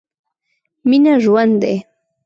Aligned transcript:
مينه 0.89 1.13
ژوند 1.23 1.53
دی. 1.61 1.75